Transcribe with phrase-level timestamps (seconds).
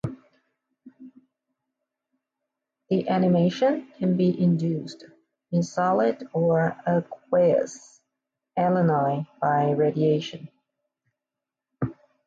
[2.89, 5.05] Deamination can be induced
[5.51, 8.01] in solid or aqueous
[8.57, 10.49] alanine by radiation.